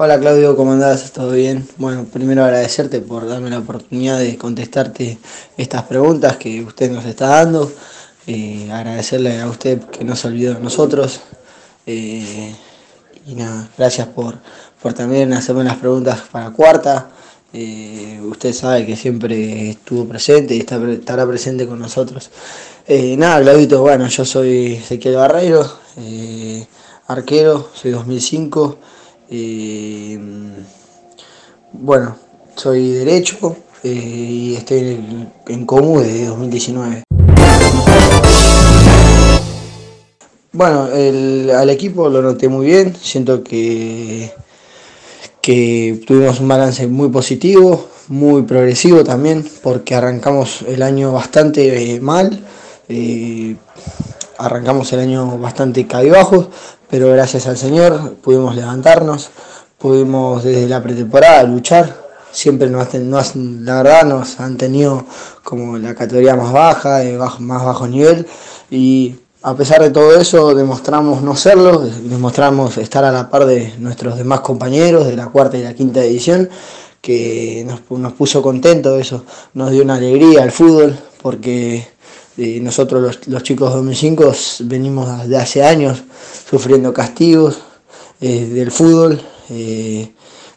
Hola 0.00 0.20
Claudio, 0.20 0.54
¿cómo 0.54 0.74
andás? 0.74 1.10
¿Todo 1.10 1.32
bien? 1.32 1.66
Bueno, 1.76 2.04
primero 2.04 2.44
agradecerte 2.44 3.00
por 3.00 3.26
darme 3.26 3.50
la 3.50 3.58
oportunidad 3.58 4.20
de 4.20 4.38
contestarte 4.38 5.18
estas 5.56 5.82
preguntas 5.82 6.36
que 6.36 6.62
usted 6.62 6.88
nos 6.92 7.04
está 7.04 7.26
dando. 7.26 7.72
Eh, 8.24 8.70
agradecerle 8.72 9.40
a 9.40 9.48
usted 9.48 9.80
que 9.86 10.04
no 10.04 10.14
se 10.14 10.28
olvidó 10.28 10.54
de 10.54 10.60
nosotros. 10.60 11.18
Eh, 11.84 12.54
y 13.26 13.34
nada, 13.34 13.68
gracias 13.76 14.06
por, 14.06 14.38
por 14.80 14.94
también 14.94 15.32
hacerme 15.32 15.64
las 15.64 15.78
preguntas 15.78 16.20
para 16.30 16.52
cuarta. 16.52 17.08
Eh, 17.52 18.20
usted 18.22 18.52
sabe 18.52 18.86
que 18.86 18.94
siempre 18.94 19.70
estuvo 19.70 20.06
presente 20.06 20.54
y 20.54 20.60
estará 20.60 21.26
presente 21.26 21.66
con 21.66 21.80
nosotros. 21.80 22.30
Nada, 22.88 23.40
Claudito, 23.40 23.80
bueno, 23.80 24.06
yo 24.06 24.24
soy 24.24 24.74
Ezequiel 24.74 25.16
Barreiro, 25.16 25.68
arquero, 27.08 27.68
soy 27.74 27.90
2005. 27.90 28.78
Eh, 29.30 30.18
bueno, 31.72 32.16
soy 32.56 32.92
derecho 32.92 33.56
eh, 33.82 33.88
y 33.90 34.54
estoy 34.54 34.78
en, 34.78 35.32
en 35.46 35.66
Comu 35.66 36.00
desde 36.00 36.26
2019. 36.26 37.02
Bueno, 40.52 40.88
el, 40.88 41.50
al 41.50 41.70
equipo 41.70 42.08
lo 42.08 42.22
noté 42.22 42.48
muy 42.48 42.66
bien, 42.66 42.96
siento 42.96 43.44
que, 43.44 44.32
que 45.42 46.00
tuvimos 46.06 46.40
un 46.40 46.48
balance 46.48 46.86
muy 46.86 47.10
positivo, 47.10 47.88
muy 48.08 48.42
progresivo 48.42 49.04
también, 49.04 49.46
porque 49.62 49.94
arrancamos 49.94 50.62
el 50.66 50.82
año 50.82 51.12
bastante 51.12 51.94
eh, 51.94 52.00
mal, 52.00 52.40
eh, 52.88 53.56
arrancamos 54.38 54.92
el 54.94 55.00
año 55.00 55.38
bastante 55.38 55.86
cabibajos, 55.86 56.48
pero 56.90 57.08
gracias 57.10 57.46
al 57.46 57.56
Señor 57.56 58.16
pudimos 58.22 58.54
levantarnos, 58.56 59.30
pudimos 59.78 60.44
desde 60.44 60.68
la 60.68 60.82
pretemporada 60.82 61.42
luchar, 61.44 61.94
siempre 62.30 62.68
nos, 62.68 62.92
nos, 62.94 63.36
la 63.36 63.82
verdad 63.82 64.04
nos 64.04 64.40
han 64.40 64.56
tenido 64.56 65.04
como 65.44 65.78
la 65.78 65.94
categoría 65.94 66.36
más 66.36 66.52
baja, 66.52 67.00
más 67.38 67.64
bajo 67.64 67.86
nivel, 67.86 68.26
y 68.70 69.16
a 69.42 69.54
pesar 69.54 69.82
de 69.82 69.90
todo 69.90 70.18
eso 70.20 70.54
demostramos 70.54 71.22
no 71.22 71.36
serlo, 71.36 71.80
demostramos 71.80 72.76
estar 72.78 73.04
a 73.04 73.12
la 73.12 73.30
par 73.30 73.46
de 73.46 73.72
nuestros 73.78 74.16
demás 74.16 74.40
compañeros 74.40 75.06
de 75.06 75.16
la 75.16 75.28
cuarta 75.28 75.56
y 75.56 75.62
la 75.62 75.74
quinta 75.74 76.00
edición, 76.04 76.48
que 77.00 77.64
nos, 77.66 77.80
nos 77.98 78.12
puso 78.14 78.42
contentos, 78.42 79.00
eso. 79.00 79.24
Nos 79.54 79.70
dio 79.70 79.82
una 79.82 79.94
alegría 79.94 80.42
al 80.42 80.50
fútbol, 80.50 80.98
porque 81.22 81.86
nosotros 82.38 83.02
los, 83.02 83.28
los, 83.28 83.42
chicos 83.42 83.72
2005 83.74 84.32
venimos 84.60 85.28
de 85.28 85.36
hace 85.36 85.64
años 85.64 86.02
sufriendo 86.48 86.92
castigos 86.92 87.58
eh, 88.20 88.46
del 88.46 88.70
fútbol, 88.70 89.20
eh, 89.50 90.12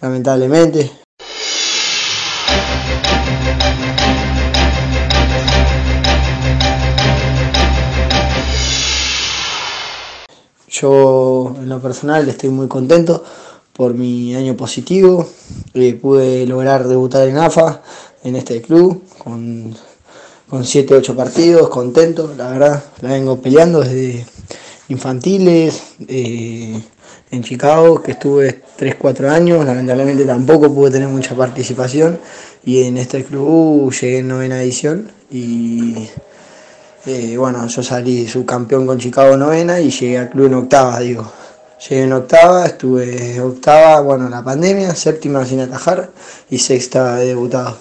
lamentablemente. 0.00 0.90
Yo 10.68 11.54
en 11.56 11.68
lo 11.68 11.80
personal 11.80 12.28
estoy 12.28 12.48
muy 12.48 12.68
contento 12.68 13.22
por 13.72 13.94
mi 13.94 14.34
año 14.34 14.56
positivo. 14.56 15.28
Eh, 15.74 15.94
pude 15.94 16.46
lograr 16.46 16.88
debutar 16.88 17.28
en 17.28 17.36
AFA, 17.36 17.82
en 18.24 18.36
este 18.36 18.62
club, 18.62 19.04
con, 19.18 19.74
con 20.52 20.66
7, 20.66 20.96
8 20.96 21.16
partidos, 21.16 21.70
contento, 21.70 22.34
la 22.36 22.50
verdad. 22.50 22.84
La 23.00 23.12
vengo 23.12 23.40
peleando 23.40 23.80
desde 23.80 24.26
infantiles, 24.90 25.82
eh, 26.06 26.78
en 27.30 27.42
Chicago, 27.42 28.02
que 28.02 28.10
estuve 28.10 28.60
3, 28.76 28.96
4 28.96 29.30
años. 29.30 29.64
Lamentablemente 29.64 30.26
tampoco 30.26 30.70
pude 30.74 30.90
tener 30.90 31.08
mucha 31.08 31.34
participación. 31.34 32.18
Y 32.66 32.82
en 32.82 32.98
este 32.98 33.24
club 33.24 33.90
llegué 33.94 34.18
en 34.18 34.28
novena 34.28 34.62
edición 34.62 35.10
y 35.30 36.06
eh, 37.06 37.34
bueno, 37.38 37.66
yo 37.66 37.82
salí 37.82 38.28
subcampeón 38.28 38.86
con 38.86 38.98
Chicago 38.98 39.38
novena 39.38 39.80
y 39.80 39.90
llegué 39.90 40.18
al 40.18 40.28
club 40.28 40.48
en 40.48 40.54
octava, 40.54 41.00
digo. 41.00 41.32
Llegué 41.88 42.02
en 42.02 42.12
octava, 42.12 42.66
estuve 42.66 43.40
octava, 43.40 44.02
bueno, 44.02 44.28
la 44.28 44.44
pandemia, 44.44 44.94
séptima 44.94 45.46
sin 45.46 45.60
atajar 45.60 46.10
y 46.50 46.58
sexta 46.58 47.16
debutado. 47.16 47.78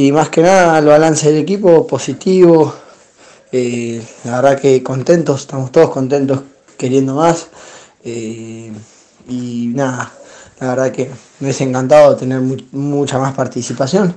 Y 0.00 0.12
más 0.12 0.28
que 0.28 0.42
nada 0.42 0.78
el 0.78 0.84
balance 0.84 1.26
del 1.26 1.42
equipo 1.42 1.84
positivo, 1.84 2.72
eh, 3.50 4.00
la 4.22 4.40
verdad 4.40 4.60
que 4.60 4.80
contentos, 4.80 5.40
estamos 5.40 5.72
todos 5.72 5.90
contentos 5.90 6.42
queriendo 6.76 7.16
más. 7.16 7.48
Eh, 8.04 8.70
y 9.28 9.72
nada, 9.74 10.12
la 10.60 10.68
verdad 10.68 10.92
que 10.92 11.06
me 11.40 11.46
hubiese 11.48 11.64
encantado 11.64 12.14
tener 12.14 12.40
mu 12.40 12.56
mucha 12.70 13.18
más 13.18 13.34
participación, 13.34 14.14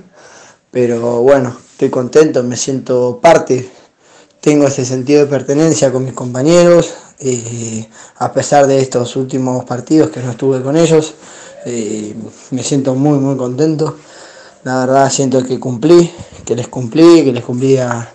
pero 0.70 1.20
bueno, 1.22 1.56
estoy 1.72 1.90
contento, 1.90 2.44
me 2.44 2.56
siento 2.56 3.18
parte. 3.20 3.68
Tengo 4.40 4.68
ese 4.68 4.84
sentido 4.84 5.22
de 5.24 5.26
pertenencia 5.26 5.90
con 5.90 6.04
mis 6.04 6.14
compañeros, 6.14 6.94
eh, 7.18 7.88
a 8.18 8.32
pesar 8.32 8.68
de 8.68 8.78
estos 8.78 9.16
últimos 9.16 9.64
partidos 9.64 10.10
que 10.10 10.22
no 10.22 10.30
estuve 10.30 10.62
con 10.62 10.76
ellos, 10.76 11.14
me 12.52 12.62
siento 12.62 12.94
muy 12.94 13.18
muy 13.18 13.36
contento, 13.36 13.96
la 14.64 14.78
verdad 14.80 15.10
siento 15.10 15.42
que 15.42 15.58
cumplí, 15.58 16.10
que 16.44 16.54
les 16.54 16.68
cumplí, 16.68 17.24
que 17.24 17.32
les 17.32 17.44
cumplí 17.44 17.78
a, 17.78 18.12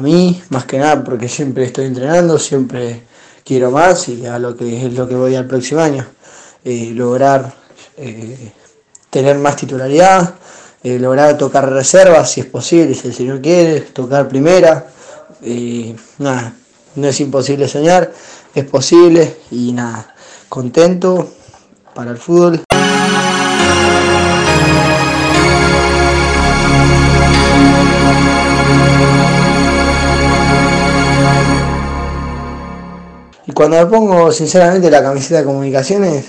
mí, 0.00 0.40
más 0.50 0.64
que 0.66 0.78
nada 0.78 1.02
porque 1.02 1.28
siempre 1.28 1.64
estoy 1.64 1.86
entrenando, 1.86 2.38
siempre 2.38 3.02
quiero 3.44 3.70
más 3.70 4.08
y 4.08 4.26
a 4.26 4.38
lo 4.38 4.56
que 4.56 4.86
es 4.86 4.92
lo 4.94 5.08
que 5.08 5.14
voy 5.14 5.34
al 5.34 5.46
próximo 5.46 5.80
año, 5.80 6.06
eh, 6.64 6.92
lograr 6.94 7.52
tener 9.10 9.38
más 9.38 9.56
titularidad, 9.56 10.34
lograr 10.82 11.36
tocar 11.36 11.70
reservas 11.70 12.30
si 12.30 12.40
es 12.40 12.46
posible, 12.46 12.94
si 12.94 13.08
el 13.08 13.14
señor 13.14 13.42
quiere, 13.42 13.80
tocar 13.80 14.26
primera, 14.26 14.86
nada, 16.18 16.54
no 16.94 17.08
es 17.08 17.20
imposible 17.20 17.68
soñar, 17.68 18.12
es 18.54 18.64
posible 18.64 19.36
y 19.50 19.72
nada, 19.72 20.14
contento 20.48 21.30
para 21.94 22.12
el 22.12 22.18
fútbol. 22.18 22.62
Cuando 33.60 33.76
me 33.76 33.84
pongo 33.84 34.32
sinceramente 34.32 34.90
la 34.90 35.02
camiseta 35.02 35.40
de 35.40 35.44
comunicaciones, 35.44 36.24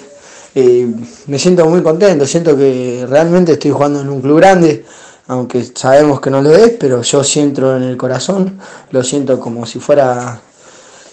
eh, 0.54 0.86
me 1.28 1.40
siento 1.40 1.66
muy 1.66 1.82
contento, 1.82 2.26
siento 2.26 2.58
que 2.58 3.06
realmente 3.08 3.54
estoy 3.54 3.72
jugando 3.72 4.02
en 4.02 4.10
un 4.10 4.20
club 4.20 4.36
grande, 4.36 4.84
aunque 5.28 5.64
sabemos 5.74 6.20
que 6.20 6.30
no 6.30 6.42
lo 6.42 6.54
es, 6.54 6.72
pero 6.72 7.02
yo 7.02 7.24
siento 7.24 7.78
en 7.78 7.84
el 7.84 7.96
corazón, 7.96 8.60
lo 8.90 9.02
siento 9.02 9.40
como 9.40 9.66
si 9.66 9.80
fuera 9.80 10.42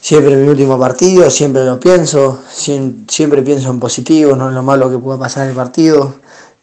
siempre 0.00 0.34
mi 0.34 0.48
último 0.48 0.76
partido, 0.76 1.30
siempre 1.30 1.64
lo 1.64 1.78
pienso, 1.78 2.40
siempre 2.50 3.42
pienso 3.42 3.70
en 3.70 3.78
positivo, 3.78 4.34
no 4.34 4.48
en 4.48 4.56
lo 4.56 4.64
malo 4.64 4.90
que 4.90 4.98
pueda 4.98 5.20
pasar 5.20 5.44
en 5.44 5.50
el 5.50 5.54
partido, 5.54 6.16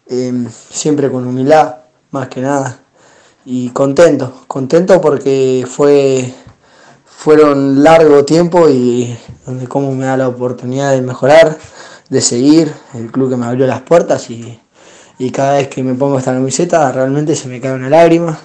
eh, 0.10 0.34
siempre 0.70 1.10
con 1.10 1.26
humildad, 1.26 1.78
más 2.12 2.28
que 2.28 2.42
nada, 2.42 2.78
y 3.46 3.70
contento, 3.70 4.34
contento 4.48 5.00
porque 5.00 5.66
fue 5.66 6.34
fueron 7.26 7.84
largo 7.84 8.24
tiempo 8.24 8.70
y 8.70 9.18
donde 9.46 9.68
como 9.68 9.94
me 9.96 10.06
da 10.06 10.16
la 10.16 10.28
oportunidad 10.28 10.92
de 10.92 11.02
mejorar, 11.02 11.58
de 12.08 12.22
seguir, 12.22 12.72
el 12.94 13.12
club 13.12 13.32
que 13.32 13.36
me 13.36 13.48
abrió 13.48 13.66
las 13.68 13.82
puertas 13.82 14.30
y 14.30 14.60
y 15.18 15.32
cada 15.32 15.54
vez 15.58 15.70
que 15.70 15.84
me 15.84 15.96
pongo 15.96 16.20
esta 16.20 16.34
camiseta 16.34 16.92
realmente 16.92 17.36
se 17.36 17.48
me 17.48 17.60
cae 17.60 17.74
una 17.74 17.90
lágrima. 17.90 18.38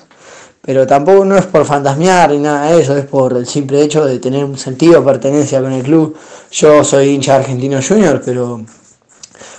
Pero 0.63 0.87
tampoco 0.87 1.27
no 1.27 1.37
es 1.37 1.45
por 1.47 1.67
fantasmear 1.67 2.31
ni 2.31 2.39
nada 2.39 2.73
de 2.73 2.81
eso, 2.81 2.97
es 2.97 3.05
por 3.05 3.37
el 3.37 3.47
simple 3.47 3.83
hecho 3.83 4.05
de 4.05 4.19
tener 4.19 4.45
un 4.45 4.57
sentido 4.59 5.01
de 5.01 5.07
pertenencia 5.07 5.61
con 5.61 5.73
el 5.73 5.83
club. 5.83 6.17
Yo 6.51 6.83
soy 6.85 7.11
hincha 7.11 7.37
argentino 7.37 7.81
junior, 7.87 8.23
pero 8.25 8.65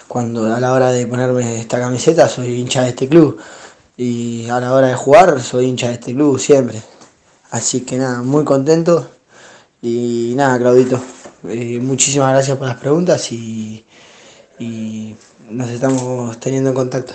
cuando 0.08 0.52
a 0.52 0.60
la 0.60 0.74
hora 0.74 0.92
de 0.92 1.06
ponerme 1.06 1.60
esta 1.60 1.80
camiseta 1.80 2.28
soy 2.28 2.60
hincha 2.60 2.84
de 2.84 2.90
este 2.90 3.08
club. 3.08 3.38
Y 3.98 4.48
a 4.50 4.60
la 4.60 4.74
hora 4.74 4.88
de 4.88 4.96
jugar 4.96 5.42
soy 5.42 5.66
hincha 5.66 5.90
de 5.90 5.94
este 5.94 6.14
club 6.14 6.40
siempre. 6.40 6.82
Así 7.52 7.82
que 7.82 7.98
nada, 7.98 8.22
muy 8.24 8.46
contento. 8.46 9.10
Y 9.82 10.34
nada, 10.36 10.58
Claudito, 10.58 11.02
eh, 11.50 11.80
muchísimas 11.80 12.32
gracias 12.32 12.58
por 12.58 12.68
las 12.68 12.78
preguntas 12.78 13.32
y, 13.32 13.86
y 14.58 15.16
nos 15.50 15.70
estamos 15.70 16.40
teniendo 16.40 16.70
en 16.70 16.76
contacto. 16.76 17.14